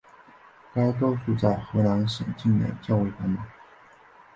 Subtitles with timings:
[0.73, 3.45] 该高速在河南省境内较为繁忙。